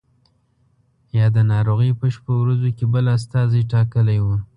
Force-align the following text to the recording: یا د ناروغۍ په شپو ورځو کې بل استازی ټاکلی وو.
یا 1.17 1.25
د 1.35 1.37
ناروغۍ 1.51 1.91
په 1.99 2.05
شپو 2.13 2.33
ورځو 2.43 2.69
کې 2.77 2.85
بل 2.93 3.05
استازی 3.17 3.61
ټاکلی 3.71 4.19
وو. 4.21 4.37